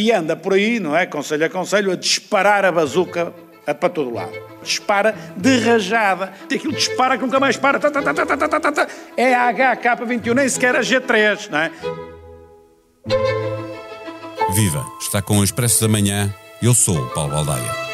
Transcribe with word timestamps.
e 0.00 0.12
anda 0.12 0.34
por 0.34 0.54
aí, 0.54 0.80
não 0.80 0.96
é? 0.96 1.04
Conselho 1.04 1.44
a 1.44 1.50
conselho, 1.50 1.92
a 1.92 1.96
disparar 1.96 2.64
a 2.64 2.72
bazuca 2.72 3.34
para 3.66 3.88
todo 3.88 4.12
lado. 4.12 4.32
Dispara 4.62 5.14
de 5.36 5.58
rajada. 5.58 6.32
Aquilo 6.44 6.72
dispara 6.72 7.16
que 7.16 7.24
nunca 7.24 7.38
mais 7.38 7.56
para. 7.56 7.78
É 9.16 9.34
a 9.34 9.52
HK21, 9.52 10.34
nem 10.34 10.48
sequer 10.48 10.74
a 10.74 10.80
G3, 10.80 11.50
não 11.50 11.58
é? 11.58 11.70
Viva! 14.54 14.84
Está 15.00 15.22
com 15.22 15.38
o 15.38 15.44
Expresso 15.44 15.82
da 15.82 15.88
Manhã. 15.88 16.34
Eu 16.62 16.74
sou 16.74 16.96
o 16.98 17.10
Paulo 17.10 17.32
Baldaia. 17.32 17.90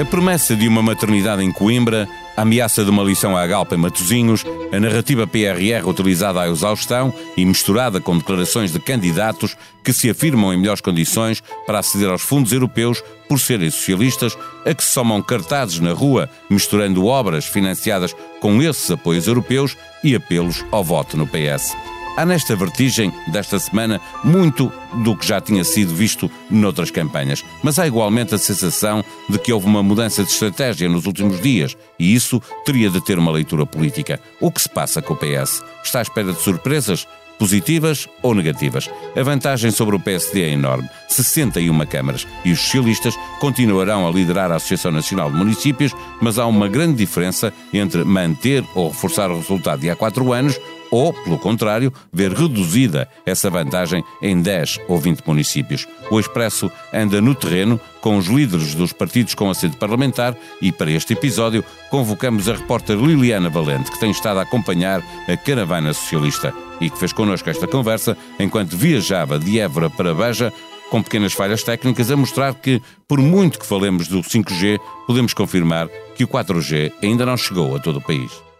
A 0.00 0.04
promessa 0.04 0.56
de 0.56 0.66
uma 0.66 0.82
maternidade 0.82 1.42
em 1.42 1.52
Coimbra, 1.52 2.08
a 2.42 2.44
ameaça 2.44 2.82
de 2.84 2.90
uma 2.90 3.04
lição 3.04 3.36
à 3.36 3.46
Galpa 3.46 3.76
em 3.76 3.78
Matosinhos, 3.78 4.44
a 4.72 4.80
narrativa 4.80 5.28
PRR 5.28 5.86
utilizada 5.86 6.40
à 6.40 6.48
exaustão 6.48 7.14
e 7.36 7.44
misturada 7.44 8.00
com 8.00 8.18
declarações 8.18 8.72
de 8.72 8.80
candidatos 8.80 9.56
que 9.84 9.92
se 9.92 10.10
afirmam 10.10 10.52
em 10.52 10.56
melhores 10.56 10.80
condições 10.80 11.40
para 11.64 11.78
aceder 11.78 12.10
aos 12.10 12.22
fundos 12.22 12.52
europeus 12.52 13.00
por 13.28 13.38
serem 13.38 13.70
socialistas, 13.70 14.36
a 14.66 14.74
que 14.74 14.82
se 14.82 14.90
somam 14.90 15.22
cartazes 15.22 15.78
na 15.78 15.92
rua 15.92 16.28
misturando 16.50 17.06
obras 17.06 17.44
financiadas 17.44 18.12
com 18.40 18.60
esses 18.60 18.90
apoios 18.90 19.28
europeus 19.28 19.76
e 20.02 20.16
apelos 20.16 20.64
ao 20.72 20.82
voto 20.82 21.16
no 21.16 21.28
PS. 21.28 21.91
Há 22.14 22.26
nesta 22.26 22.54
vertigem 22.54 23.10
desta 23.28 23.58
semana 23.58 23.98
muito 24.22 24.70
do 25.02 25.16
que 25.16 25.26
já 25.26 25.40
tinha 25.40 25.64
sido 25.64 25.94
visto 25.94 26.30
noutras 26.50 26.90
campanhas, 26.90 27.42
mas 27.62 27.78
há 27.78 27.86
igualmente 27.86 28.34
a 28.34 28.38
sensação 28.38 29.02
de 29.30 29.38
que 29.38 29.50
houve 29.50 29.66
uma 29.66 29.82
mudança 29.82 30.22
de 30.22 30.30
estratégia 30.30 30.90
nos 30.90 31.06
últimos 31.06 31.40
dias 31.40 31.74
e 31.98 32.14
isso 32.14 32.40
teria 32.66 32.90
de 32.90 33.02
ter 33.02 33.18
uma 33.18 33.32
leitura 33.32 33.64
política. 33.64 34.20
O 34.40 34.50
que 34.50 34.60
se 34.60 34.68
passa 34.68 35.00
com 35.00 35.14
o 35.14 35.16
PS? 35.16 35.62
Está 35.82 36.00
à 36.00 36.02
espera 36.02 36.32
de 36.32 36.40
surpresas? 36.40 37.06
Positivas 37.38 38.08
ou 38.22 38.36
negativas? 38.36 38.88
A 39.16 39.22
vantagem 39.22 39.72
sobre 39.72 39.96
o 39.96 39.98
PSD 39.98 40.42
é 40.42 40.50
enorme: 40.50 40.88
61 41.08 41.86
câmaras. 41.86 42.24
E 42.44 42.52
os 42.52 42.60
socialistas 42.60 43.16
continuarão 43.40 44.06
a 44.06 44.12
liderar 44.12 44.52
a 44.52 44.56
Associação 44.56 44.92
Nacional 44.92 45.28
de 45.28 45.38
Municípios, 45.38 45.92
mas 46.20 46.38
há 46.38 46.46
uma 46.46 46.68
grande 46.68 46.98
diferença 46.98 47.52
entre 47.72 48.04
manter 48.04 48.62
ou 48.76 48.90
reforçar 48.90 49.28
o 49.30 49.38
resultado 49.38 49.80
de 49.80 49.90
há 49.90 49.96
quatro 49.96 50.32
anos 50.32 50.56
ou, 50.92 51.12
pelo 51.14 51.38
contrário, 51.38 51.90
ver 52.12 52.32
reduzida 52.32 53.08
essa 53.24 53.48
vantagem 53.48 54.04
em 54.20 54.40
10 54.40 54.80
ou 54.86 54.98
20 54.98 55.26
municípios. 55.26 55.88
O 56.10 56.20
Expresso 56.20 56.70
anda 56.92 57.18
no 57.20 57.34
terreno 57.34 57.80
com 58.02 58.18
os 58.18 58.26
líderes 58.26 58.74
dos 58.74 58.92
partidos 58.92 59.34
com 59.34 59.48
assento 59.48 59.78
parlamentar 59.78 60.36
e, 60.60 60.70
para 60.70 60.90
este 60.90 61.14
episódio, 61.14 61.64
convocamos 61.90 62.46
a 62.46 62.52
repórter 62.52 62.96
Liliana 62.98 63.48
Valente, 63.48 63.90
que 63.90 63.98
tem 63.98 64.10
estado 64.10 64.38
a 64.38 64.42
acompanhar 64.42 65.02
a 65.26 65.36
caravana 65.36 65.94
socialista 65.94 66.52
e 66.78 66.90
que 66.90 66.98
fez 66.98 67.12
connosco 67.12 67.48
esta 67.48 67.66
conversa 67.66 68.16
enquanto 68.38 68.76
viajava 68.76 69.38
de 69.38 69.58
Évora 69.58 69.88
para 69.88 70.14
Beja 70.14 70.52
com 70.90 71.02
pequenas 71.02 71.32
falhas 71.32 71.62
técnicas, 71.62 72.10
a 72.10 72.16
mostrar 72.18 72.54
que, 72.54 72.82
por 73.08 73.18
muito 73.18 73.58
que 73.58 73.64
falemos 73.64 74.08
do 74.08 74.20
5G, 74.20 74.78
podemos 75.06 75.32
confirmar 75.32 75.88
que 76.14 76.22
o 76.22 76.28
4G 76.28 76.92
ainda 77.02 77.24
não 77.24 77.34
chegou 77.34 77.74
a 77.74 77.78
todo 77.78 77.96
o 77.96 78.02
país. 78.02 78.51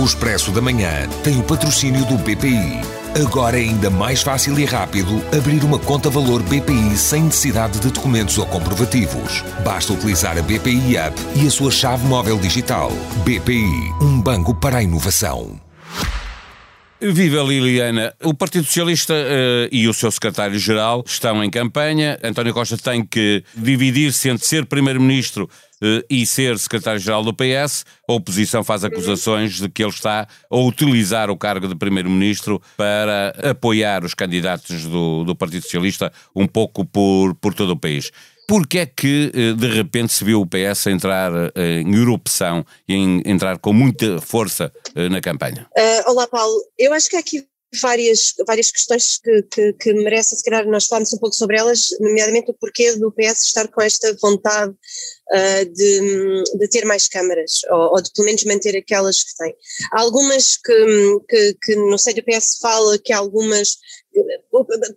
O 0.00 0.04
Expresso 0.04 0.50
da 0.50 0.62
Manhã 0.62 1.06
tem 1.22 1.38
o 1.38 1.42
patrocínio 1.42 2.06
do 2.06 2.16
BPI. 2.16 2.80
Agora 3.22 3.58
é 3.58 3.60
ainda 3.60 3.90
mais 3.90 4.22
fácil 4.22 4.58
e 4.58 4.64
rápido 4.64 5.22
abrir 5.36 5.62
uma 5.62 5.78
conta 5.78 6.08
valor 6.08 6.42
BPI 6.42 6.96
sem 6.96 7.24
necessidade 7.24 7.78
de 7.78 7.90
documentos 7.90 8.38
ou 8.38 8.46
comprovativos. 8.46 9.44
Basta 9.62 9.92
utilizar 9.92 10.38
a 10.38 10.42
BPI 10.42 10.96
App 10.96 11.20
e 11.36 11.46
a 11.46 11.50
sua 11.50 11.70
chave 11.70 12.06
móvel 12.06 12.38
digital. 12.38 12.90
BPI, 13.26 13.92
um 14.00 14.18
banco 14.22 14.54
para 14.54 14.78
a 14.78 14.82
inovação. 14.82 15.60
Viva 17.02 17.42
Liliana! 17.42 18.14
O 18.22 18.34
Partido 18.34 18.66
Socialista 18.66 19.14
uh, 19.14 19.68
e 19.72 19.88
o 19.88 19.94
seu 19.94 20.10
secretário-geral 20.10 21.02
estão 21.06 21.42
em 21.42 21.48
campanha. 21.48 22.18
António 22.22 22.52
Costa 22.52 22.76
tem 22.76 23.02
que 23.02 23.42
dividir-se 23.56 24.28
entre 24.28 24.46
ser 24.46 24.66
Primeiro-Ministro 24.66 25.48
uh, 25.82 26.04
e 26.10 26.26
ser 26.26 26.58
secretário-geral 26.58 27.24
do 27.24 27.32
PS. 27.32 27.86
A 28.06 28.12
oposição 28.12 28.62
faz 28.62 28.84
acusações 28.84 29.54
de 29.54 29.70
que 29.70 29.82
ele 29.82 29.92
está 29.92 30.28
a 30.50 30.56
utilizar 30.58 31.30
o 31.30 31.38
cargo 31.38 31.66
de 31.66 31.74
Primeiro-Ministro 31.74 32.60
para 32.76 33.34
apoiar 33.50 34.04
os 34.04 34.12
candidatos 34.12 34.84
do, 34.84 35.24
do 35.24 35.34
Partido 35.34 35.62
Socialista 35.62 36.12
um 36.36 36.46
pouco 36.46 36.84
por, 36.84 37.34
por 37.34 37.54
todo 37.54 37.70
o 37.70 37.78
país. 37.78 38.10
Porquê 38.50 38.78
é 38.80 38.86
que 38.86 39.30
eh, 39.32 39.52
de 39.52 39.68
repente 39.68 40.12
se 40.12 40.24
viu 40.24 40.40
o 40.40 40.44
PS 40.44 40.88
entrar 40.88 41.30
em 41.54 41.94
erupção 41.94 42.66
e 42.88 42.94
em, 42.94 43.22
entrar 43.24 43.56
com 43.60 43.72
muita 43.72 44.20
força 44.20 44.72
na 45.08 45.20
campanha? 45.20 45.68
Uh, 45.78 46.10
olá, 46.10 46.26
Paulo. 46.26 46.60
Eu 46.76 46.92
acho 46.92 47.08
que 47.08 47.14
há 47.14 47.20
aqui 47.20 47.46
várias, 47.80 48.34
várias 48.46 48.70
questões 48.70 49.18
que, 49.18 49.42
que, 49.42 49.72
que, 49.74 49.92
merecem, 49.92 50.36
se 50.36 50.44
calhar, 50.44 50.66
nós 50.66 50.86
falarmos 50.86 51.12
um 51.12 51.18
pouco 51.18 51.36
sobre 51.36 51.56
elas, 51.56 51.90
nomeadamente 52.00 52.50
o 52.50 52.54
porquê 52.54 52.96
do 52.96 53.12
PS 53.12 53.44
estar 53.44 53.68
com 53.68 53.80
esta 53.80 54.12
vontade 54.20 54.72
uh, 54.72 55.72
de, 55.72 56.42
de, 56.58 56.68
ter 56.68 56.84
mais 56.84 57.06
câmaras, 57.06 57.60
ou, 57.70 57.92
ou, 57.92 58.02
de 58.02 58.10
pelo 58.12 58.26
menos 58.26 58.44
manter 58.44 58.76
aquelas 58.76 59.22
que 59.22 59.36
tem. 59.36 59.54
Há 59.92 60.00
algumas 60.00 60.56
que, 60.56 61.18
que, 61.28 61.56
que 61.62 61.76
no 61.76 61.98
seio 61.98 62.16
do 62.16 62.24
PS 62.24 62.58
fala 62.60 62.98
que 62.98 63.12
há 63.12 63.18
algumas 63.18 63.76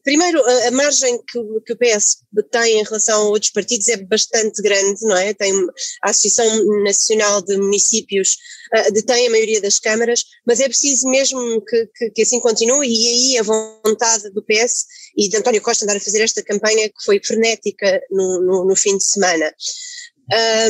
Primeiro, 0.04 0.44
a, 0.44 0.72
margem 0.72 1.18
que, 1.20 1.40
que, 1.66 1.74
o 1.74 1.78
PS 1.78 2.24
tem 2.52 2.80
em 2.80 2.84
relação 2.84 3.22
a 3.22 3.30
outros 3.30 3.52
partidos 3.52 3.88
é 3.88 3.98
bastante 3.98 4.62
grande, 4.62 5.02
não 5.04 5.16
é? 5.16 5.34
Tem 5.34 5.54
a 6.02 6.10
Associação 6.10 6.84
Nacional 6.84 7.42
de 7.42 7.56
Municípios 7.58 8.38
uh, 8.76 8.92
detém 8.92 9.28
a 9.28 9.30
maioria 9.30 9.62
das 9.62 9.80
câmaras, 9.80 10.26
mas 10.46 10.60
é 10.60 10.68
preciso 10.68 11.08
mesmo 11.08 11.62
que, 11.62 11.90
que, 11.96 12.10
que, 12.10 12.22
assim 12.24 12.40
continue 12.40 12.88
e 12.88 13.08
aí 13.08 13.38
a 13.38 13.44
vontade 13.44 14.32
do 14.32 14.44
PS 14.44 14.86
e 15.16 15.30
de 15.30 15.38
António 15.38 15.62
Costa 15.62 15.86
andar 15.86 15.98
a 15.98 16.02
fazer 16.02 16.22
esta 16.22 16.44
campanha 16.44 16.90
que 16.90 17.06
foi 17.06 17.22
frenética 17.24 18.02
no, 18.10 18.42
no, 18.42 18.66
no 18.66 18.76
fim 18.76 18.98
de 18.98 19.04
semana. 19.04 19.54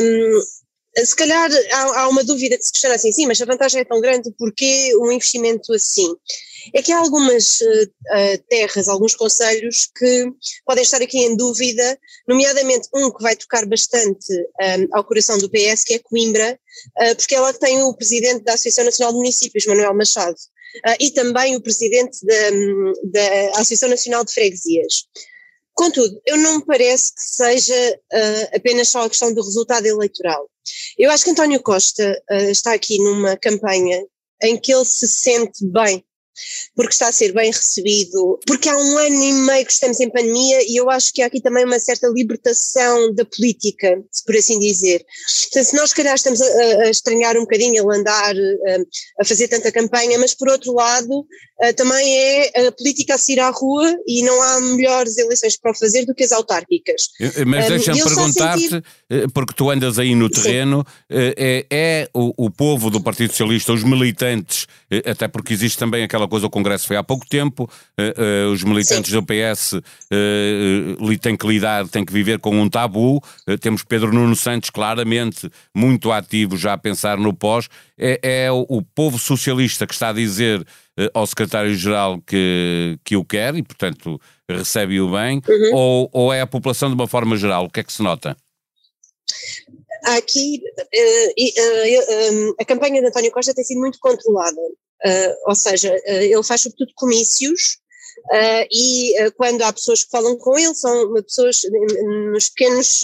Um, 0.02 0.40
se 1.02 1.16
calhar 1.16 1.50
há, 1.72 2.00
há, 2.00 2.08
uma 2.08 2.22
dúvida 2.22 2.56
que 2.56 2.64
se 2.64 2.72
questiona 2.72 2.94
assim, 2.94 3.12
sim, 3.12 3.26
mas 3.26 3.40
a 3.40 3.44
vantagem 3.44 3.80
é 3.80 3.84
tão 3.84 4.00
grande, 4.00 4.32
porquê 4.38 4.92
um 4.98 5.10
investimento 5.10 5.72
assim? 5.72 6.14
É 6.72 6.80
que 6.80 6.92
há 6.92 6.98
algumas 6.98 7.60
uh, 7.60 8.38
terras, 8.48 8.88
alguns 8.88 9.14
conselhos 9.14 9.88
que 9.94 10.30
podem 10.64 10.82
estar 10.82 11.02
aqui 11.02 11.18
em 11.18 11.36
dúvida, 11.36 11.98
nomeadamente 12.26 12.88
um 12.94 13.10
que 13.10 13.22
vai 13.22 13.36
tocar 13.36 13.66
bastante 13.66 14.32
um, 14.32 14.96
ao 14.96 15.04
coração 15.04 15.36
do 15.38 15.50
PS, 15.50 15.84
que 15.84 15.94
é 15.94 15.98
Coimbra, 15.98 16.58
uh, 17.02 17.16
porque 17.16 17.34
ela 17.34 17.52
tem 17.52 17.82
o 17.82 17.94
presidente 17.94 18.44
da 18.44 18.54
Associação 18.54 18.84
Nacional 18.84 19.12
de 19.12 19.18
Municípios, 19.18 19.66
Manuel 19.66 19.94
Machado, 19.94 20.36
uh, 20.36 20.96
e 21.00 21.10
também 21.10 21.56
o 21.56 21.60
presidente 21.60 22.18
da, 22.24 22.50
da 23.04 23.50
Associação 23.56 23.88
Nacional 23.88 24.24
de 24.24 24.32
Freguesias. 24.32 25.04
Contudo, 25.74 26.20
eu 26.24 26.36
não 26.36 26.58
me 26.58 26.64
parece 26.64 27.12
que 27.14 27.20
seja 27.20 28.00
uh, 28.12 28.56
apenas 28.56 28.88
só 28.88 29.04
a 29.04 29.10
questão 29.10 29.34
do 29.34 29.42
resultado 29.42 29.84
eleitoral. 29.86 30.48
Eu 30.96 31.10
acho 31.10 31.24
que 31.24 31.30
António 31.30 31.62
Costa 31.62 32.22
uh, 32.30 32.50
está 32.50 32.72
aqui 32.72 32.98
numa 32.98 33.36
campanha 33.36 34.04
em 34.42 34.56
que 34.56 34.72
ele 34.72 34.84
se 34.84 35.08
sente 35.08 35.66
bem 35.66 36.04
porque 36.74 36.92
está 36.92 37.08
a 37.08 37.12
ser 37.12 37.32
bem 37.32 37.50
recebido, 37.50 38.38
porque 38.46 38.68
há 38.68 38.76
um 38.76 38.98
ano 38.98 39.22
e 39.22 39.32
meio 39.32 39.66
que 39.66 39.72
estamos 39.72 40.00
em 40.00 40.10
pandemia 40.10 40.62
e 40.68 40.76
eu 40.76 40.90
acho 40.90 41.12
que 41.12 41.22
há 41.22 41.26
aqui 41.26 41.40
também 41.40 41.64
uma 41.64 41.78
certa 41.78 42.08
libertação 42.08 43.14
da 43.14 43.24
política, 43.24 44.02
por 44.26 44.36
assim 44.36 44.58
dizer. 44.58 45.04
Portanto, 45.42 45.64
se 45.64 45.76
nós, 45.76 45.90
se 45.90 45.96
calhar, 45.96 46.14
estamos 46.14 46.40
a, 46.40 46.82
a 46.82 46.90
estranhar 46.90 47.36
um 47.36 47.40
bocadinho 47.40 47.82
ele 47.82 47.96
andar 47.96 48.34
a, 48.34 49.22
a, 49.22 49.24
fazer 49.24 49.48
tanta 49.48 49.70
campanha, 49.70 50.18
mas 50.18 50.34
por 50.34 50.48
outro 50.48 50.72
lado, 50.72 51.26
também 51.76 52.18
é 52.18 52.66
a 52.66 52.72
política 52.72 53.14
a 53.14 53.18
sair 53.18 53.40
à 53.40 53.50
rua 53.50 53.94
e 54.06 54.22
não 54.22 54.42
há 54.42 54.60
melhores 54.60 55.16
eleições 55.16 55.56
para 55.56 55.70
o 55.70 55.74
fazer 55.74 56.04
do 56.04 56.14
que 56.14 56.24
as 56.24 56.32
autárquicas. 56.32 57.08
Mas 57.46 57.68
deixa-me 57.68 58.02
perguntar-te, 58.02 58.60
sentir... 58.60 58.84
Eh, 59.10 59.26
porque 59.32 59.54
tu 59.54 59.70
andas 59.70 59.98
aí 59.98 60.14
no 60.14 60.28
terreno, 60.28 60.84
é, 61.08 61.66
é 61.70 62.08
o, 62.12 62.46
o 62.46 62.50
povo 62.50 62.90
do 62.90 63.00
Partido 63.00 63.30
Socialista, 63.30 63.72
os 63.72 63.84
militantes, 63.84 64.66
eh, 64.90 65.10
até 65.10 65.28
porque 65.28 65.52
existe 65.52 65.78
também 65.78 66.02
aquela 66.02 66.23
aquela 66.24 66.28
coisa, 66.28 66.46
o 66.46 66.50
Congresso 66.50 66.86
foi 66.86 66.96
há 66.96 67.02
pouco 67.02 67.26
tempo, 67.26 67.64
uh, 67.98 68.48
uh, 68.48 68.52
os 68.52 68.62
militantes 68.62 69.10
Sim. 69.10 69.20
do 69.20 69.22
PS 69.22 69.74
uh, 69.74 71.18
têm 71.20 71.36
que 71.36 71.46
lidar, 71.46 71.86
têm 71.88 72.04
que 72.04 72.12
viver 72.12 72.38
com 72.38 72.58
um 72.60 72.68
tabu. 72.68 73.22
temos 73.60 73.82
Pedro 73.82 74.12
Nuno 74.12 74.34
Santos 74.34 74.70
claramente 74.70 75.50
muito 75.74 76.10
ativo 76.10 76.56
já 76.56 76.72
a 76.72 76.78
pensar 76.78 77.18
no 77.18 77.32
pós. 77.32 77.68
É, 77.96 78.18
é 78.22 78.52
o, 78.52 78.66
o, 78.68 78.82
povo 78.82 79.18
socialista 79.18 79.86
que 79.86 79.94
está 79.94 80.08
a 80.08 80.12
dizer 80.12 80.66
ao 81.12 81.26
secretário-geral 81.26 82.20
que, 82.26 82.98
que 83.04 83.16
o 83.16 83.24
quer 83.24 83.54
e, 83.54 83.62
portanto, 83.62 84.20
recebe-o 84.48 85.10
bem, 85.10 85.40
uhum. 85.48 85.70
ou, 85.74 86.10
ou 86.12 86.32
é 86.32 86.40
a 86.40 86.46
população 86.46 86.88
de 86.88 86.94
uma 86.94 87.06
forma 87.06 87.36
geral? 87.36 87.64
O 87.64 87.70
que 87.70 87.80
é 87.80 87.84
que 87.84 87.92
se 87.92 88.02
nota? 88.02 88.36
aqui 90.04 90.62
a 92.60 92.64
campanha 92.64 93.00
de 93.00 93.08
António 93.08 93.32
Costa 93.32 93.54
tem 93.54 93.64
sido 93.64 93.80
muito 93.80 93.98
controlada. 93.98 94.60
Uh, 95.04 95.34
ou 95.46 95.54
seja, 95.54 95.94
uh, 95.94 96.22
ele 96.22 96.42
faz 96.42 96.62
sobretudo 96.62 96.92
comícios 96.96 97.78
uh, 98.30 98.66
e 98.72 99.14
quando 99.36 99.62
há 99.62 99.72
pessoas 99.72 100.04
que 100.04 100.10
falam 100.10 100.36
com 100.38 100.58
ele, 100.58 100.74
são 100.74 101.12
pessoas 101.22 101.60
nos 102.32 102.48
pequenos 102.48 103.02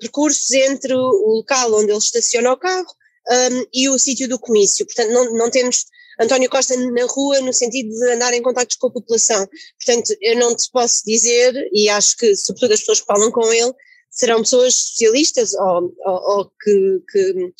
percursos 0.00 0.50
entre 0.52 0.94
o 0.94 1.36
local 1.36 1.72
onde 1.74 1.90
ele 1.90 1.98
estaciona 1.98 2.52
o 2.52 2.56
carro 2.56 2.86
um, 3.30 3.66
e 3.72 3.88
o 3.88 3.98
sítio 3.98 4.28
do 4.28 4.38
comício. 4.38 4.84
Portanto, 4.86 5.10
não, 5.10 5.32
não 5.34 5.50
temos 5.50 5.86
António 6.20 6.50
Costa 6.50 6.76
na 6.76 7.06
rua 7.06 7.40
no 7.40 7.52
sentido 7.52 7.90
de 7.90 8.12
andar 8.12 8.34
em 8.34 8.42
contactos 8.42 8.76
com 8.76 8.88
a 8.88 8.92
população. 8.92 9.48
Portanto, 9.84 10.16
eu 10.20 10.36
não 10.36 10.54
te 10.54 10.68
posso 10.70 11.04
dizer, 11.06 11.54
e 11.72 11.88
acho 11.88 12.16
que 12.16 12.34
sobretudo 12.36 12.74
as 12.74 12.80
pessoas 12.80 13.00
que 13.00 13.06
falam 13.06 13.30
com 13.30 13.52
ele, 13.52 13.72
serão 14.10 14.40
pessoas 14.40 14.74
socialistas 14.74 15.54
ou, 15.54 15.94
ou, 16.04 16.38
ou 16.38 16.52
que, 16.60 17.02
que, 17.10 17.52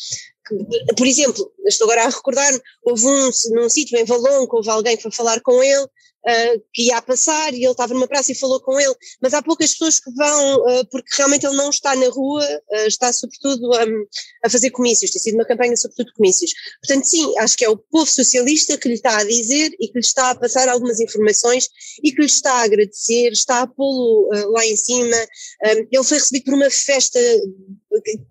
por 0.97 1.07
exemplo, 1.07 1.53
estou 1.67 1.87
agora 1.87 2.07
a 2.07 2.11
recordar, 2.11 2.53
houve 2.85 3.07
um, 3.07 3.31
num 3.53 3.69
sítio 3.69 3.99
em 3.99 4.05
Valongo, 4.05 4.57
houve 4.57 4.71
alguém 4.71 4.97
que 4.97 5.03
foi 5.03 5.13
falar 5.13 5.41
com 5.41 5.63
ele 5.63 5.87
uh, 6.29 6.63
que 6.73 6.87
ia 6.87 6.99
a 6.99 7.03
passar 7.03 7.53
e 7.53 7.65
ele 7.65 7.71
estava 7.71 7.95
numa 7.95 8.09
praça 8.09 8.33
e 8.33 8.35
falou 8.35 8.61
com 8.61 8.79
ele, 8.79 8.95
mas 9.21 9.35
há 9.35 9.43
poucas 9.43 9.73
pessoas 9.73 10.01
que 10.01 10.11
vão, 10.13 10.57
uh, 10.57 10.87
porque 10.91 11.17
realmente 11.17 11.47
ele 11.47 11.57
não 11.57 11.71
está 11.71 11.95
na 11.95 12.09
rua, 12.09 12.45
uh, 12.45 12.87
está 12.87 13.13
sobretudo 13.13 13.69
um, 13.69 14.07
a 14.45 14.51
fazer 14.51 14.71
comícios, 14.71 15.11
tem 15.11 15.21
sido 15.21 15.35
uma 15.35 15.45
campanha 15.45 15.77
sobretudo 15.77 16.07
de 16.07 16.15
comícios. 16.15 16.53
Portanto, 16.83 17.05
sim, 17.05 17.39
acho 17.39 17.57
que 17.57 17.65
é 17.65 17.69
o 17.69 17.77
povo 17.77 18.07
socialista 18.07 18.77
que 18.77 18.89
lhe 18.89 18.95
está 18.95 19.19
a 19.19 19.25
dizer 19.25 19.71
e 19.79 19.89
que 19.89 19.95
lhe 19.95 20.01
está 20.01 20.31
a 20.31 20.35
passar 20.35 20.69
algumas 20.69 21.01
informações 21.01 21.69
e 22.03 22.13
que 22.13 22.21
lhe 22.21 22.27
está 22.27 22.53
a 22.55 22.65
agradecer, 22.65 23.33
está 23.33 23.63
a 23.63 23.67
pô-lo 23.67 24.29
lá 24.53 24.65
em 24.67 24.77
cima. 24.77 25.17
ele 25.63 26.05
foi 26.05 26.19
recebido 26.19 26.45
por 26.45 26.55
uma 26.55 26.71
festa 26.71 27.19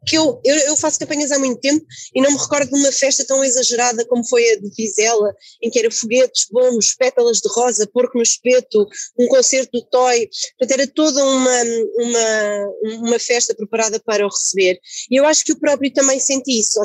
que 0.05 0.17
eu, 0.17 0.41
eu, 0.43 0.55
eu, 0.59 0.77
faço 0.77 0.99
campanhas 0.99 1.31
há 1.31 1.39
muito 1.39 1.59
tempo 1.59 1.85
e 2.13 2.21
não 2.21 2.31
me 2.31 2.37
recordo 2.37 2.69
de 2.69 2.79
uma 2.79 2.91
festa 2.91 3.25
tão 3.25 3.43
exagerada 3.43 4.05
como 4.05 4.27
foi 4.27 4.51
a 4.51 4.55
de 4.59 4.69
Vizela, 4.75 5.33
em 5.61 5.69
que 5.69 5.79
era 5.79 5.91
foguetes, 5.91 6.47
bombos, 6.51 6.93
pétalas 6.95 7.39
de 7.39 7.49
rosa, 7.49 7.87
porco 7.87 8.17
no 8.17 8.23
espeto, 8.23 8.87
um 9.17 9.27
concerto 9.27 9.71
do 9.73 9.85
Toy, 9.85 10.29
portanto 10.57 10.79
era 10.79 10.87
toda 10.87 11.23
uma, 11.23 11.63
uma, 11.97 12.99
uma 12.99 13.19
festa 13.19 13.55
preparada 13.55 13.99
para 13.99 14.25
o 14.25 14.29
receber. 14.29 14.79
E 15.09 15.19
eu 15.19 15.25
acho 15.25 15.43
que 15.43 15.53
o 15.53 15.59
próprio 15.59 15.91
também 15.91 16.19
senti 16.19 16.59
isso. 16.59 16.79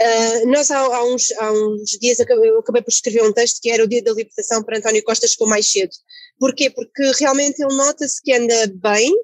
Uh, 0.00 0.48
nós 0.48 0.70
há, 0.70 0.78
há, 0.78 1.04
uns, 1.04 1.30
há 1.32 1.52
uns 1.52 1.98
dias 2.00 2.18
eu 2.18 2.58
acabei 2.58 2.82
por 2.82 2.90
escrever 2.90 3.22
um 3.22 3.32
texto 3.32 3.60
que 3.60 3.70
era 3.70 3.84
o 3.84 3.86
dia 3.86 4.02
da 4.02 4.12
libertação 4.12 4.62
para 4.62 4.78
António 4.78 5.04
Costa 5.04 5.28
chegou 5.28 5.46
mais 5.46 5.66
cedo. 5.66 5.92
Porquê? 6.38 6.70
Porque 6.70 7.12
realmente 7.20 7.62
ele 7.62 7.76
nota-se 7.76 8.20
que 8.20 8.32
anda 8.32 8.72
bem, 8.74 9.14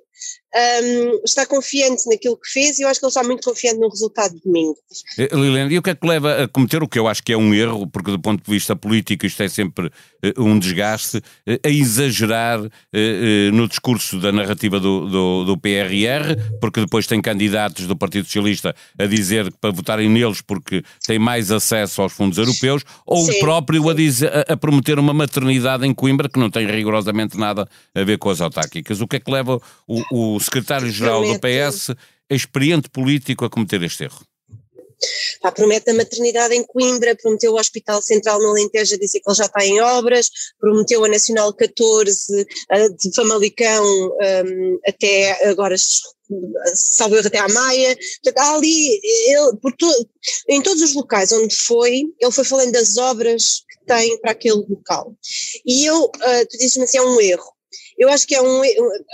um, 0.55 1.21
está 1.25 1.45
confiante 1.47 2.09
naquilo 2.09 2.37
que 2.37 2.51
fez 2.51 2.79
e 2.79 2.83
eu 2.83 2.89
acho 2.89 2.99
que 2.99 3.07
ele 3.07 3.11
está 3.11 3.23
muito 3.23 3.45
confiante 3.45 3.79
no 3.79 3.89
resultado 3.89 4.35
de 4.35 4.41
domingo. 4.41 4.77
Eh, 5.19 5.29
Liliana, 5.33 5.73
e 5.73 5.79
o 5.79 5.83
que 5.83 5.91
é 5.91 5.95
que 5.95 6.07
leva 6.07 6.45
a 6.45 6.49
cometer 6.49 6.83
o 6.83 6.89
que 6.89 6.99
eu 6.99 7.07
acho 7.07 7.23
que 7.23 7.33
é 7.33 7.37
um 7.37 7.53
erro, 7.53 7.87
porque 7.87 8.11
do 8.11 8.19
ponto 8.19 8.43
de 8.43 8.51
vista 8.51 8.75
político 8.75 9.27
isto 9.27 9.43
é 9.43 9.49
sempre 9.49 9.87
uh, 9.87 10.43
um 10.43 10.59
desgaste, 10.59 11.19
uh, 11.19 11.23
a 11.65 11.69
exagerar 11.69 12.61
uh, 12.61 13.53
no 13.53 13.69
discurso 13.69 14.19
da 14.19 14.33
narrativa 14.33 14.81
do, 14.81 15.07
do, 15.07 15.45
do, 15.45 15.59
PRR, 15.59 16.37
porque 16.61 16.81
depois 16.81 17.07
tem 17.07 17.21
candidatos 17.21 17.87
do 17.87 17.97
Partido 17.97 18.25
Socialista 18.25 18.75
a 18.99 19.07
dizer 19.07 19.53
para 19.61 19.71
votarem 19.71 20.09
neles 20.09 20.41
porque 20.41 20.83
têm 21.07 21.19
mais 21.19 21.51
acesso 21.51 22.01
aos 22.01 22.13
fundos 22.13 22.39
europeus, 22.39 22.85
ou 23.07 23.25
sim, 23.25 23.33
o 23.33 23.41
próprio 23.41 23.89
a, 23.91 23.95
dizer, 23.95 24.33
a, 24.35 24.55
a 24.55 24.57
prometer 24.57 24.99
uma 24.99 25.13
maternidade 25.13 25.87
em 25.87 25.93
Coimbra 25.93 26.29
que 26.29 26.39
não 26.39 26.49
tem 26.49 26.67
rigorosamente 26.67 27.37
nada 27.37 27.69
a 27.95 28.05
ver 28.05 28.17
com 28.19 28.31
as 28.31 28.41
autárquicas. 28.41 29.01
O 29.01 29.07
que 29.07 29.17
é 29.17 29.21
que 29.21 29.31
leva 29.31 29.61
o, 29.87 30.37
o 30.37 30.38
secretário-geral 30.41 31.23
do 31.23 31.41
PS, 31.41 31.95
experiente 32.31 32.89
político, 32.89 33.45
a 33.45 33.51
cometer 33.51 33.83
este 33.83 34.05
erro? 34.05 34.21
Pá, 35.41 35.53
promete 35.53 35.91
a 35.91 35.95
maternidade 35.95 36.55
em 36.55 36.65
Coimbra, 36.65 37.15
prometeu 37.15 37.53
o 37.53 37.59
Hospital 37.59 38.03
Central 38.03 38.41
no 38.41 38.49
Alentejo 38.49 38.95
a 38.95 38.99
dizer 38.99 39.21
que 39.21 39.31
ele 39.31 39.37
já 39.37 39.45
está 39.45 39.65
em 39.65 39.81
obras, 39.81 40.29
prometeu 40.59 41.05
a 41.05 41.09
Nacional 41.09 41.55
14 41.55 42.47
a, 42.69 42.89
de 42.89 43.15
Famalicão 43.15 43.85
um, 43.85 44.79
até 44.87 45.49
agora 45.49 45.77
salvo 46.75 47.17
até 47.17 47.39
à 47.39 47.49
Maia, 47.49 47.97
portanto 47.97 48.45
há 48.45 48.55
ali, 48.55 49.01
ele, 49.29 49.73
to, 49.79 50.09
em 50.49 50.61
todos 50.61 50.83
os 50.83 50.95
locais 50.95 51.33
onde 51.33 51.55
foi, 51.55 52.03
ele 52.21 52.33
foi 52.33 52.45
falando 52.45 52.73
das 52.73 52.97
obras 52.97 53.63
que 53.71 53.87
tem 53.87 54.19
para 54.21 54.33
aquele 54.33 54.65
local. 54.69 55.17
E 55.65 55.87
eu, 55.87 56.05
uh, 56.05 56.47
tu 56.51 56.59
dizes-me 56.59 56.85
assim, 56.85 56.99
é 56.99 57.03
um 57.03 57.21
erro. 57.21 57.58
Eu 57.99 58.09
acho 58.11 58.27
que 58.27 58.35
é 58.35 58.41
um, 58.41 58.63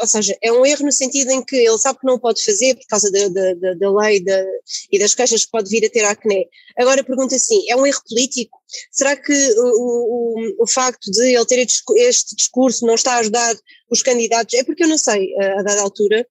ou 0.00 0.06
seja, 0.06 0.36
é 0.42 0.52
um 0.52 0.64
erro 0.66 0.84
no 0.84 0.92
sentido 0.92 1.30
em 1.30 1.42
que 1.42 1.56
ele 1.56 1.78
sabe 1.78 1.98
que 2.00 2.06
não 2.06 2.18
pode 2.18 2.44
fazer 2.44 2.74
por 2.74 2.86
causa 2.86 3.10
da, 3.10 3.28
da, 3.28 3.74
da 3.74 3.90
lei 3.90 4.22
da, 4.22 4.44
e 4.92 4.98
das 4.98 5.14
queixas 5.14 5.46
que 5.46 5.50
pode 5.50 5.70
vir 5.70 5.86
a 5.86 5.90
ter 5.90 6.04
a 6.04 6.14
CNE. 6.14 6.46
Agora 6.78 7.02
pergunta 7.02 7.34
assim, 7.34 7.64
é 7.68 7.74
um 7.74 7.86
erro 7.86 8.02
político? 8.06 8.58
Será 8.90 9.16
que 9.16 9.32
o, 9.56 10.56
o, 10.58 10.64
o 10.64 10.66
facto 10.66 11.10
de 11.10 11.34
ele 11.34 11.44
ter 11.46 11.58
este 11.60 12.36
discurso 12.36 12.86
não 12.86 12.94
está 12.94 13.14
a 13.14 13.18
ajudar 13.18 13.54
os 13.90 14.02
candidatos? 14.02 14.54
É 14.54 14.64
porque 14.64 14.84
eu 14.84 14.88
não 14.88 14.98
sei, 14.98 15.34
a 15.38 15.62
dada 15.62 15.80
altura, 15.80 16.26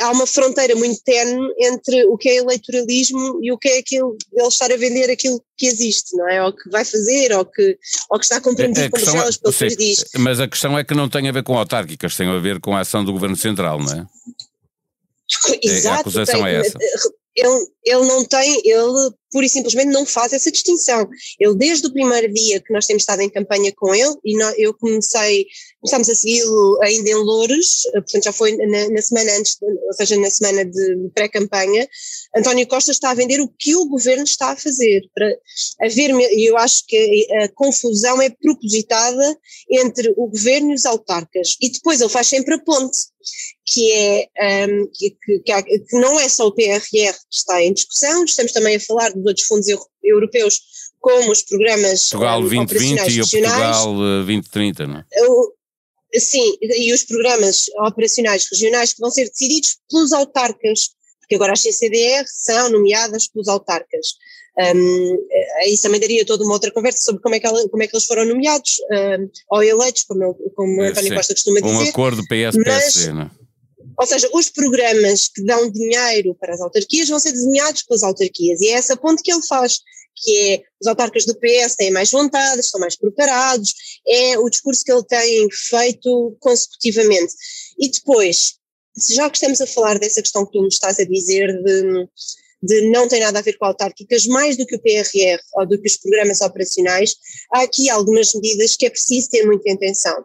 há 0.00 0.10
uma 0.10 0.26
fronteira 0.26 0.74
muito 0.74 1.02
tenue 1.02 1.52
entre 1.58 2.06
o 2.06 2.16
que 2.16 2.28
é 2.28 2.36
eleitoralismo 2.36 3.40
e 3.42 3.52
o 3.52 3.58
que 3.58 3.68
é 3.68 3.78
aquilo, 3.78 4.16
ele 4.32 4.48
estar 4.48 4.72
a 4.72 4.76
vender 4.76 5.10
aquilo 5.10 5.42
que 5.56 5.66
existe, 5.66 6.16
não 6.16 6.28
é? 6.28 6.42
Ou 6.44 6.52
que 6.52 6.70
vai 6.70 6.84
fazer, 6.84 7.32
ou 7.32 7.44
que, 7.44 7.78
ou 8.10 8.18
que 8.18 8.24
está 8.24 8.40
comprometido 8.40 8.90
com 8.90 8.98
Bruxelas, 8.98 9.36
pelo 9.36 9.54
que 9.54 9.76
diz. 9.76 10.04
Mas 10.16 10.40
a 10.40 10.48
questão 10.48 10.78
é 10.78 10.84
que 10.84 10.94
não 10.94 11.08
tem 11.08 11.28
a 11.28 11.32
ver 11.32 11.42
com 11.42 11.58
autárquicas, 11.58 12.16
tem 12.16 12.28
a 12.28 12.38
ver 12.38 12.60
com 12.60 12.74
a 12.74 12.80
ação 12.80 13.04
do 13.04 13.12
Governo 13.12 13.36
Central, 13.36 13.78
não 13.78 13.92
é? 13.92 14.06
Exato. 15.62 15.96
A 15.96 16.00
acusação 16.00 16.42
tem, 16.42 16.46
é 16.46 16.60
essa. 16.60 16.78
Ele, 17.36 17.66
ele 17.84 18.06
não 18.06 18.24
tem, 18.24 18.60
ele 18.64 19.10
pura 19.30 19.46
e 19.46 19.48
simplesmente 19.48 19.92
não 19.92 20.06
faz 20.06 20.32
essa 20.32 20.50
distinção. 20.50 21.08
Ele, 21.38 21.54
desde 21.54 21.86
o 21.86 21.92
primeiro 21.92 22.32
dia 22.32 22.60
que 22.60 22.72
nós 22.72 22.86
temos 22.86 23.02
estado 23.02 23.20
em 23.20 23.30
campanha 23.30 23.72
com 23.76 23.94
ele, 23.94 24.14
e 24.24 24.36
eu 24.62 24.74
comecei, 24.74 25.46
começámos 25.80 26.08
a 26.08 26.14
segui-lo 26.14 26.78
ainda 26.82 27.10
em 27.10 27.14
Louros, 27.14 27.86
eh, 27.94 28.00
portanto 28.00 28.24
já 28.24 28.32
foi 28.32 28.56
na, 28.56 28.88
na 28.90 29.02
semana 29.02 29.32
antes, 29.38 29.56
ou 29.60 29.92
seja, 29.92 30.16
na 30.16 30.30
semana 30.30 30.64
de 30.64 31.10
pré-campanha, 31.14 31.88
António 32.36 32.66
Costa 32.66 32.90
está 32.90 33.10
a 33.10 33.14
vender 33.14 33.40
o 33.40 33.48
que 33.48 33.74
o 33.74 33.86
governo 33.86 34.24
está 34.24 34.50
a 34.50 34.56
fazer. 34.56 35.02
Para 35.14 35.36
haver, 35.82 36.10
eu 36.10 36.56
acho 36.56 36.84
que 36.86 37.26
a 37.42 37.48
confusão 37.48 38.20
é 38.20 38.30
propositada 38.30 39.38
entre 39.70 40.12
o 40.16 40.26
governo 40.26 40.70
e 40.70 40.74
os 40.74 40.86
autarcas. 40.86 41.56
E 41.60 41.70
depois 41.70 42.00
ele 42.00 42.10
faz 42.10 42.26
sempre 42.26 42.54
a 42.54 42.58
ponte 42.58 42.98
que 43.66 43.92
é 43.92 44.66
um, 44.66 44.86
que, 44.92 45.10
que, 45.10 45.40
que, 45.40 46.00
não 46.00 46.18
é 46.18 46.28
só 46.28 46.46
o 46.46 46.52
PRR 46.52 46.80
que 46.90 47.12
está 47.30 47.62
em 47.62 47.72
discussão, 47.72 48.24
estamos 48.24 48.52
também 48.52 48.76
a 48.76 48.80
falar 48.80 49.12
de 49.22 49.28
outros 49.28 49.46
fundos 49.46 49.66
europeus, 50.02 50.60
como 51.00 51.30
os 51.30 51.42
programas 51.42 52.08
Portugal 52.10 52.40
um, 52.40 52.48
2020 52.66 53.08
e 53.08 53.20
o 53.20 53.28
Portugal 53.28 53.94
2030, 53.94 54.86
não 54.86 54.98
é? 54.98 55.04
sim, 56.18 56.56
e 56.60 56.92
os 56.92 57.04
programas 57.04 57.66
operacionais 57.78 58.46
regionais 58.50 58.92
que 58.92 59.00
vão 59.00 59.10
ser 59.10 59.28
decididos 59.28 59.78
pelos 59.90 60.12
autarcas, 60.12 60.90
porque 61.20 61.34
agora 61.34 61.52
as 61.52 61.60
CCDR 61.60 62.24
são 62.26 62.70
nomeadas 62.70 63.28
pelos 63.28 63.48
autarcas. 63.48 64.14
Um, 64.58 65.16
isso 65.66 65.84
também 65.84 66.00
daria 66.00 66.26
toda 66.26 66.42
uma 66.42 66.54
outra 66.54 66.72
conversa 66.72 67.00
sobre 67.00 67.22
como 67.22 67.34
é 67.34 67.38
que, 67.38 67.46
ela, 67.46 67.68
como 67.68 67.80
é 67.80 67.86
que 67.86 67.94
eles 67.94 68.06
foram 68.06 68.24
nomeados 68.24 68.78
um, 68.90 69.30
ou 69.50 69.62
eleitos, 69.62 70.02
como, 70.02 70.34
como 70.56 70.82
é, 70.82 70.88
António 70.88 71.14
Costa 71.14 71.34
costuma 71.34 71.60
dizer. 71.60 71.74
Um 71.74 71.88
acordo 71.88 72.22
PS-PSD, 72.26 73.12
não 73.12 73.22
é? 73.22 73.30
Ou 73.98 74.06
seja, 74.06 74.28
os 74.32 74.48
programas 74.48 75.28
que 75.28 75.42
dão 75.42 75.70
dinheiro 75.70 76.34
para 76.38 76.54
as 76.54 76.60
autarquias 76.60 77.08
vão 77.08 77.18
ser 77.18 77.32
desenhados 77.32 77.82
pelas 77.82 78.04
autarquias 78.04 78.60
e 78.60 78.68
é 78.68 78.72
essa 78.72 78.96
ponte 78.96 79.22
que 79.22 79.32
ele 79.32 79.42
faz, 79.42 79.80
que 80.14 80.50
é 80.50 80.62
os 80.80 80.86
autarcas 80.86 81.26
do 81.26 81.34
PS 81.34 81.74
têm 81.76 81.90
mais 81.90 82.10
vontade, 82.10 82.60
estão 82.60 82.80
mais 82.80 82.96
preparados, 82.96 83.74
é 84.06 84.38
o 84.38 84.48
discurso 84.48 84.84
que 84.84 84.92
ele 84.92 85.04
tem 85.04 85.48
feito 85.50 86.36
consecutivamente. 86.38 87.34
E 87.78 87.88
depois, 87.88 88.54
já 89.10 89.28
que 89.28 89.36
estamos 89.36 89.60
a 89.60 89.66
falar 89.66 89.98
dessa 89.98 90.22
questão 90.22 90.46
que 90.46 90.52
tu 90.52 90.62
me 90.62 90.68
estás 90.68 91.00
a 91.00 91.04
dizer 91.04 91.52
de, 91.62 92.08
de 92.62 92.90
não 92.90 93.08
tem 93.08 93.20
nada 93.20 93.40
a 93.40 93.42
ver 93.42 93.56
com 93.58 93.64
autárquicas, 93.64 94.26
mais 94.26 94.56
do 94.56 94.64
que 94.64 94.76
o 94.76 94.80
PRR 94.80 95.40
ou 95.54 95.66
do 95.66 95.80
que 95.80 95.88
os 95.88 95.96
programas 95.96 96.40
operacionais, 96.40 97.16
há 97.52 97.62
aqui 97.62 97.90
algumas 97.90 98.32
medidas 98.34 98.76
que 98.76 98.86
é 98.86 98.90
preciso 98.90 99.28
ter 99.30 99.44
muita 99.44 99.72
atenção. 99.72 100.24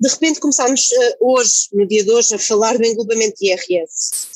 De 0.00 0.08
repente 0.08 0.40
começámos 0.40 0.90
uh, 0.92 1.32
hoje, 1.32 1.68
no 1.72 1.86
dia 1.86 2.04
de 2.04 2.10
hoje, 2.10 2.34
a 2.34 2.38
falar 2.38 2.78
do 2.78 2.84
englobamento 2.84 3.36
de 3.36 3.48
IRS. 3.48 4.28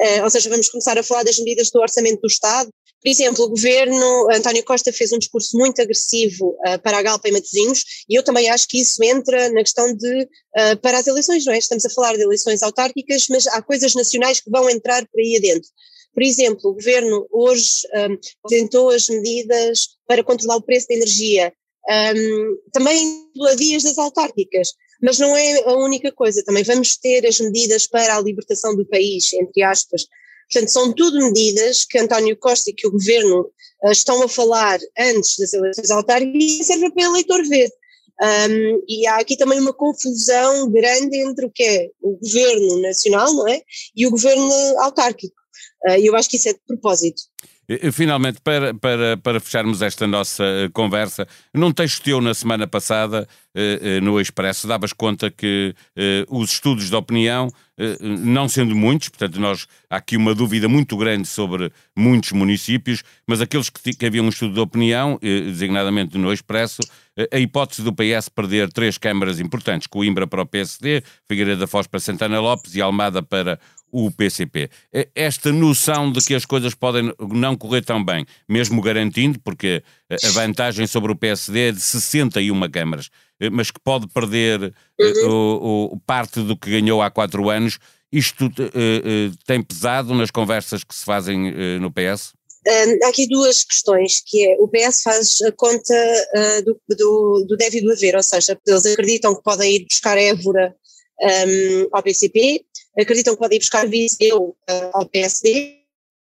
Eh, 0.00 0.22
ou 0.22 0.30
seja, 0.30 0.48
vamos 0.48 0.68
começar 0.68 0.96
a 0.96 1.02
falar 1.02 1.24
das 1.24 1.38
medidas 1.38 1.70
do 1.70 1.80
orçamento 1.80 2.20
do 2.20 2.28
Estado. 2.28 2.70
Por 3.02 3.08
exemplo, 3.08 3.44
o 3.44 3.48
governo, 3.48 4.28
António 4.30 4.62
Costa 4.64 4.92
fez 4.92 5.12
um 5.12 5.18
discurso 5.18 5.56
muito 5.56 5.80
agressivo 5.80 6.56
uh, 6.66 6.78
para 6.82 6.98
a 6.98 7.02
Galpa 7.02 7.28
e 7.28 7.32
Matosinhos, 7.32 7.84
e 8.08 8.14
eu 8.14 8.22
também 8.22 8.50
acho 8.50 8.68
que 8.68 8.80
isso 8.80 9.02
entra 9.02 9.48
na 9.50 9.60
questão 9.60 9.94
de, 9.94 10.28
para 10.82 10.98
as 10.98 11.06
eleições, 11.06 11.44
não 11.44 11.52
é? 11.52 11.58
Estamos 11.58 11.84
a 11.86 11.90
falar 11.90 12.16
de 12.16 12.22
eleições 12.22 12.62
autárquicas, 12.62 13.26
mas 13.28 13.46
há 13.46 13.62
coisas 13.62 13.94
nacionais 13.94 14.40
que 14.40 14.50
vão 14.50 14.68
entrar 14.68 15.06
por 15.06 15.20
aí 15.20 15.36
adentro. 15.36 15.70
Por 16.12 16.22
exemplo, 16.24 16.70
o 16.70 16.74
governo 16.74 17.26
hoje 17.30 17.82
tentou 18.48 18.90
as 18.90 19.08
medidas 19.08 19.90
para 20.06 20.24
controlar 20.24 20.56
o 20.56 20.62
preço 20.62 20.88
da 20.88 20.96
energia, 20.96 21.52
um, 21.88 22.58
também 22.72 23.30
pela 23.34 23.56
vias 23.56 23.82
das 23.82 23.98
autárquicas. 23.98 24.72
Mas 25.02 25.18
não 25.18 25.36
é 25.36 25.62
a 25.64 25.74
única 25.74 26.10
coisa, 26.10 26.44
também 26.44 26.64
vamos 26.64 26.96
ter 26.96 27.24
as 27.26 27.38
medidas 27.38 27.86
para 27.86 28.16
a 28.16 28.20
libertação 28.20 28.74
do 28.74 28.84
país, 28.84 29.32
entre 29.32 29.62
aspas. 29.62 30.06
Portanto, 30.50 30.70
são 30.70 30.92
tudo 30.92 31.24
medidas 31.26 31.84
que 31.84 31.98
António 31.98 32.36
Costa 32.36 32.70
e 32.70 32.74
que 32.74 32.86
o 32.86 32.90
governo 32.90 33.42
uh, 33.84 33.92
estão 33.92 34.22
a 34.22 34.28
falar 34.28 34.80
antes 34.98 35.36
das 35.38 35.52
eleições 35.52 35.90
autárquicas 35.90 36.42
e 36.42 36.64
servem 36.64 36.90
para 36.90 37.08
o 37.08 37.12
eleitor 37.12 37.46
ver. 37.46 37.70
Um, 38.20 38.82
e 38.88 39.06
há 39.06 39.16
aqui 39.16 39.36
também 39.36 39.60
uma 39.60 39.72
confusão 39.72 40.68
grande 40.70 41.18
entre 41.18 41.46
o 41.46 41.50
que 41.50 41.62
é 41.62 41.88
o 42.02 42.16
governo 42.16 42.82
nacional, 42.82 43.32
não 43.32 43.46
é? 43.46 43.62
E 43.94 44.06
o 44.06 44.10
governo 44.10 44.50
autárquico. 44.80 45.36
E 45.86 46.08
eu 46.08 46.16
acho 46.16 46.28
que 46.28 46.36
isso 46.36 46.48
é 46.48 46.52
de 46.52 46.60
propósito. 46.66 47.22
Finalmente, 47.92 48.40
para, 48.40 48.72
para, 48.72 49.18
para 49.18 49.38
fecharmos 49.38 49.82
esta 49.82 50.06
nossa 50.06 50.42
eh, 50.42 50.70
conversa, 50.72 51.28
num 51.52 51.70
texto 51.70 52.02
teu 52.02 52.18
na 52.18 52.32
semana 52.32 52.66
passada, 52.66 53.28
eh, 53.54 53.78
eh, 53.82 54.00
no 54.00 54.18
Expresso, 54.18 54.66
davas 54.66 54.94
conta 54.94 55.30
que 55.30 55.74
os 56.30 56.52
estudos 56.52 56.88
de 56.88 56.96
opinião, 56.96 57.50
não 58.00 58.48
sendo 58.48 58.74
muitos, 58.74 59.10
portanto, 59.10 59.38
nós, 59.38 59.66
há 59.90 59.96
aqui 59.96 60.16
uma 60.16 60.34
dúvida 60.34 60.66
muito 60.66 60.96
grande 60.96 61.28
sobre 61.28 61.70
muitos 61.94 62.32
municípios, 62.32 63.02
mas 63.26 63.42
aqueles 63.42 63.68
que, 63.68 63.94
que 63.94 64.06
haviam 64.06 64.24
um 64.24 64.30
estudo 64.30 64.54
de 64.54 64.60
opinião, 64.60 65.18
designadamente 65.20 66.16
no 66.16 66.32
Expresso, 66.32 66.80
a 67.32 67.38
hipótese 67.38 67.82
do 67.82 67.92
PS 67.92 68.28
perder 68.28 68.72
três 68.72 68.96
câmaras 68.96 69.40
importantes, 69.40 69.86
Coimbra 69.86 70.26
para 70.26 70.42
o 70.42 70.46
PSD, 70.46 71.02
Figueiredo 71.28 71.60
da 71.60 71.66
Foz 71.66 71.86
para 71.86 72.00
Santana 72.00 72.40
Lopes 72.40 72.74
e 72.74 72.80
Almada 72.80 73.22
para 73.22 73.60
o 73.90 74.10
PCP. 74.10 74.70
Esta 75.14 75.52
noção 75.52 76.12
de 76.12 76.24
que 76.24 76.34
as 76.34 76.44
coisas 76.44 76.74
podem 76.74 77.12
não 77.30 77.56
correr 77.56 77.82
tão 77.82 78.04
bem, 78.04 78.26
mesmo 78.48 78.80
garantindo, 78.80 79.38
porque 79.40 79.82
a 80.10 80.30
vantagem 80.30 80.86
sobre 80.86 81.12
o 81.12 81.16
PSD 81.16 81.68
é 81.68 81.72
de 81.72 81.80
61 81.80 82.70
câmaras, 82.70 83.10
mas 83.52 83.70
que 83.70 83.80
pode 83.80 84.08
perder 84.08 84.74
uhum. 84.98 85.30
o, 85.30 85.84
o, 85.94 86.00
parte 86.00 86.40
do 86.40 86.56
que 86.56 86.70
ganhou 86.70 87.00
há 87.02 87.10
quatro 87.10 87.48
anos, 87.48 87.78
isto 88.12 88.46
uh, 88.46 88.48
uh, 88.48 89.36
tem 89.46 89.62
pesado 89.62 90.14
nas 90.14 90.30
conversas 90.30 90.82
que 90.82 90.94
se 90.94 91.04
fazem 91.04 91.50
uh, 91.50 91.80
no 91.80 91.92
PS? 91.92 92.32
Um, 92.66 93.06
há 93.06 93.08
aqui 93.08 93.26
duas 93.28 93.64
questões, 93.64 94.22
que 94.26 94.46
é 94.46 94.56
o 94.58 94.68
PS 94.68 95.02
faz 95.02 95.40
a 95.42 95.52
conta 95.52 95.94
do, 96.64 96.78
do, 96.96 97.46
do 97.48 97.56
deve 97.56 97.80
do 97.80 97.92
haver, 97.92 98.14
ou 98.14 98.22
seja, 98.22 98.58
eles 98.66 98.84
acreditam 98.84 99.34
que 99.34 99.42
podem 99.42 99.76
ir 99.76 99.86
buscar 99.88 100.18
Évora 100.18 100.74
um, 101.20 101.88
ao 101.92 102.02
PCP, 102.02 102.64
acreditam 102.98 103.34
que 103.34 103.40
podem 103.40 103.56
ir 103.56 103.60
buscar 103.60 103.88
Viseu 103.88 104.56
uh, 104.70 104.90
ao 104.92 105.08
PSD, 105.08 105.78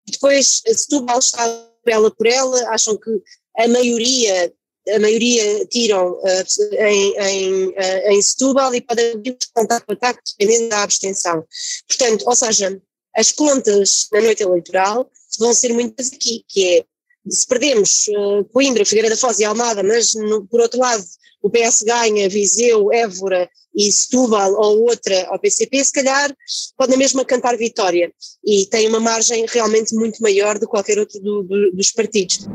depois 0.07 0.61
Setúbal 0.65 1.19
está 1.19 1.67
ela 1.85 2.11
por 2.11 2.27
ela, 2.27 2.69
acham 2.69 2.97
que 2.97 3.09
a 3.57 3.67
maioria 3.67 4.53
a 4.89 4.99
maioria 4.99 5.65
tiram 5.67 6.13
uh, 6.13 6.73
em, 6.73 7.15
em, 7.19 7.67
uh, 7.67 8.11
em 8.11 8.21
Setúbal 8.21 8.73
e 8.73 8.81
podem 8.81 9.21
vir 9.21 9.37
contar 9.53 9.81
com 9.81 9.93
ataque 9.93 10.21
dependendo 10.37 10.69
da 10.69 10.81
abstenção. 10.81 11.45
Portanto, 11.87 12.23
ou 12.25 12.35
seja, 12.35 12.81
as 13.15 13.31
contas 13.31 14.07
na 14.11 14.21
noite 14.21 14.41
eleitoral 14.41 15.09
vão 15.37 15.53
ser 15.53 15.73
muitas 15.73 16.11
aqui, 16.11 16.43
que 16.47 16.77
é 16.77 16.85
se 17.29 17.47
perdemos 17.47 18.07
uh, 18.09 18.43
Coimbra, 18.45 18.85
Figueira 18.85 19.09
da 19.09 19.17
Foz 19.17 19.39
e 19.39 19.45
Almada, 19.45 19.83
mas 19.83 20.13
no, 20.13 20.45
por 20.45 20.61
outro 20.61 20.79
lado 20.79 21.03
o 21.41 21.49
PS 21.49 21.83
ganha 21.83 22.29
Viseu, 22.29 22.91
Évora 22.91 23.49
e 23.75 23.91
Setúbal 23.91 24.53
ou 24.53 24.81
outra 24.81 25.27
ao 25.29 25.39
PCP, 25.39 25.83
se 25.83 25.93
calhar 25.93 26.35
pode 26.77 26.91
na 26.91 26.97
mesma 26.97 27.25
cantar 27.25 27.57
vitória 27.57 28.11
e 28.45 28.65
tem 28.67 28.87
uma 28.87 28.99
margem 28.99 29.45
realmente 29.47 29.95
muito 29.95 30.21
maior 30.21 30.55
do 30.55 30.61
que 30.61 30.71
qualquer 30.71 30.99
outro 30.99 31.19
do, 31.19 31.43
do, 31.43 31.71
dos 31.71 31.91
partidos. 31.91 32.47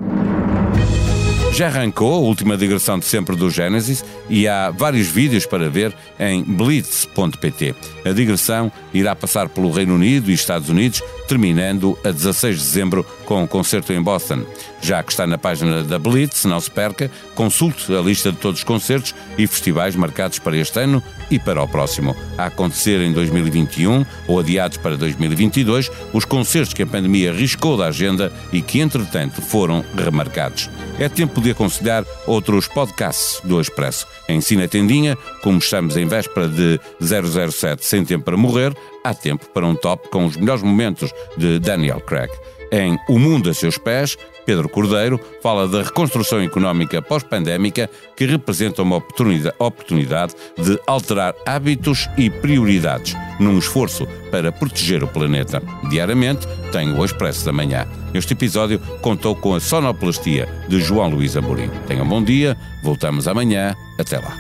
Já 1.53 1.69
arrancou 1.69 2.13
a 2.13 2.19
última 2.19 2.55
digressão 2.55 2.99
de 2.99 3.07
sempre 3.07 3.35
do 3.35 3.49
Gênesis 3.49 4.05
e 4.29 4.47
há 4.47 4.71
vários 4.71 5.07
vídeos 5.07 5.47
para 5.47 5.71
ver 5.71 5.97
em 6.21 6.43
blitz.pt. 6.45 7.75
A 8.05 8.13
digressão 8.13 8.71
irá 8.93 9.17
passar 9.17 9.49
pelo 9.49 9.71
Reino 9.71 9.95
Unido 9.95 10.31
e 10.31 10.35
Estados 10.35 10.69
Unidos, 10.69 11.03
terminando 11.27 11.99
a 12.05 12.11
16 12.11 12.57
de 12.57 12.63
dezembro 12.63 13.05
com 13.25 13.43
um 13.43 13.47
concerto 13.47 13.93
em 13.93 14.01
Boston. 14.01 14.45
Já 14.81 15.03
que 15.03 15.11
está 15.11 15.27
na 15.27 15.39
página 15.39 15.83
da 15.83 15.99
Blitz, 15.99 16.45
não 16.45 16.61
se 16.61 16.71
perca, 16.71 17.11
consulte 17.35 17.93
a 17.95 18.01
lista 18.01 18.31
de 18.31 18.39
todos 18.39 18.61
os 18.61 18.65
concertos 18.65 19.15
e 19.37 19.47
festivais 19.47 19.97
marcados 19.97 20.39
para 20.39 20.57
este 20.57 20.79
ano 20.79 21.03
e 21.31 21.39
para 21.39 21.63
o 21.63 21.69
próximo. 21.69 22.17
A 22.39 22.47
acontecer 22.47 23.01
em 23.01 23.13
2021 23.13 24.05
ou 24.29 24.39
adiados 24.39 24.79
para 24.79 24.97
2022, 24.97 25.91
os 26.13 26.25
concertos 26.25 26.75
que 26.75 26.83
a 26.83 26.87
pandemia 26.87 27.33
riscou 27.33 27.77
da 27.77 27.87
agenda 27.87 28.33
e 28.53 28.63
que, 28.63 28.81
entretanto, 28.81 29.43
foram 29.43 29.85
remarcados. 29.97 30.71
É 30.99 31.09
tempo 31.09 31.41
de 31.41 31.51
aconselhar 31.51 32.05
outros 32.27 32.69
podcasts 32.69 33.41
do 33.45 33.61
Expresso. 33.61 34.07
Em 34.29 34.41
Cine 34.41 34.69
Tendinha, 34.69 35.17
como 35.43 35.59
estamos 35.59 35.97
em 35.97 36.07
véspera 36.07 36.49
de 36.49 36.81
007 37.01 37.85
Sem 37.85 38.05
Tempo 38.05 38.25
para 38.25 38.37
Morrer, 38.37 38.75
há 39.09 39.15
tempo 39.15 39.47
para 39.55 39.67
um 39.67 39.75
top 39.75 40.09
com 40.09 40.27
os 40.27 40.37
melhores 40.37 40.63
momentos 40.63 41.13
de 41.37 41.59
Daniel 41.59 42.01
Craig. 42.01 42.31
Em 42.73 42.99
O 43.09 43.19
Mundo 43.19 43.49
a 43.49 43.55
Seus 43.55 43.79
Pés, 43.79 44.19
Pedro 44.45 44.69
Cordeiro 44.69 45.21
fala 45.43 45.69
da 45.69 45.83
reconstrução 45.83 46.41
económica 46.41 47.01
pós-pandémica 47.01 47.89
que 48.17 48.27
representa 48.27 48.83
uma 48.83 48.97
oportunidade 48.97 50.35
de 50.57 50.79
alterar 50.87 51.35
hábitos 51.45 52.09
e 52.17 52.29
prioridades 52.29 53.15
num 53.39 53.59
esforço 53.59 54.07
para 54.31 54.51
proteger 54.51 55.03
o 55.05 55.09
planeta. 55.09 55.63
Diariamente 55.91 56.47
tem 56.73 56.93
o 56.93 57.05
Expresso 57.05 57.45
da 57.45 57.53
Manhã. 57.53 57.87
Este 58.15 58.33
episódio 58.33 58.81
contou 59.01 59.37
com 59.37 59.55
a 59.55 59.61
sonoplastia 59.61 60.49
de 60.69 60.81
João 60.81 61.11
Luís 61.11 61.37
Amorim. 61.37 61.71
Tenham 61.87 62.05
um 62.05 62.09
bom 62.09 62.23
dia, 62.23 62.57
voltamos 62.83 63.29
amanhã. 63.29 63.75
Até 63.99 64.19
lá. 64.19 64.37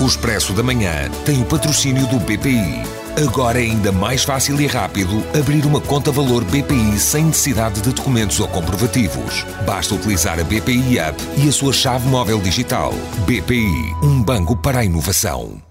O 0.00 0.06
Expresso 0.06 0.54
da 0.54 0.62
Manhã 0.62 1.10
tem 1.26 1.42
o 1.42 1.44
patrocínio 1.44 2.06
do 2.06 2.18
BPI. 2.20 2.82
Agora 3.22 3.60
é 3.60 3.64
ainda 3.64 3.92
mais 3.92 4.24
fácil 4.24 4.58
e 4.58 4.66
rápido 4.66 5.22
abrir 5.38 5.66
uma 5.66 5.80
conta 5.80 6.10
valor 6.10 6.42
BPI 6.44 6.98
sem 6.98 7.26
necessidade 7.26 7.82
de 7.82 7.92
documentos 7.92 8.40
ou 8.40 8.48
comprovativos. 8.48 9.44
Basta 9.66 9.94
utilizar 9.94 10.40
a 10.40 10.44
BPI 10.44 10.98
App 10.98 11.22
e 11.36 11.48
a 11.48 11.52
sua 11.52 11.72
chave 11.72 12.08
móvel 12.08 12.40
digital. 12.40 12.92
BPI, 13.26 13.94
um 14.02 14.22
banco 14.22 14.56
para 14.56 14.78
a 14.78 14.84
inovação. 14.84 15.69